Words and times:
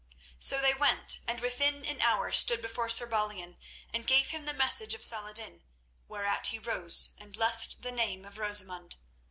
So 0.39 0.59
they 0.59 0.73
went, 0.73 1.19
and 1.27 1.39
within 1.41 1.85
an 1.85 2.01
hour 2.01 2.31
stood 2.31 2.59
before 2.59 2.89
Sir 2.89 3.05
Balian 3.05 3.59
and 3.93 4.07
gave 4.07 4.31
him 4.31 4.45
the 4.45 4.51
message 4.51 4.95
of 4.95 5.03
Saladin, 5.03 5.61
whereat 6.07 6.47
he 6.47 6.57
rose 6.57 7.13
and 7.19 7.31
blessed 7.31 7.83
the 7.83 7.91
name 7.91 8.25
of 8.25 8.39
Rosamund. 8.39 8.95